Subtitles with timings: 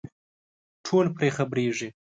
[0.85, 1.89] ټول پرې خبرېږي.